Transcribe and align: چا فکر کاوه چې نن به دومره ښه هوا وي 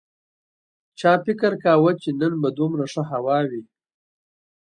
چا 0.99 1.11
فکر 1.25 1.51
کاوه 1.63 1.91
چې 2.01 2.09
نن 2.19 2.33
به 2.41 2.49
دومره 2.57 2.85
ښه 2.91 3.03
هوا 3.11 3.39
وي 3.49 3.63